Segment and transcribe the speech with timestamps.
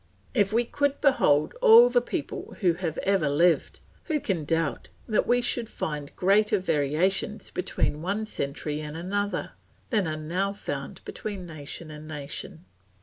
[0.33, 5.27] If we could behold all the people who have ever lived, who can doubt that
[5.27, 9.51] we should find greater variations between one century and another,
[9.91, 12.65] than are now found between nation and nation.